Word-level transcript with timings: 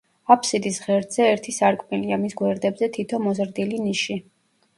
აფსიდის 0.35 0.77
ღერძზე 0.85 1.27
ერთი 1.33 1.53
სარკმელია, 1.57 2.19
მის 2.25 2.37
გვერდებზე 2.41 2.91
თითო 2.97 3.21
მოზრდილი 3.27 3.81
ნიში. 3.85 4.19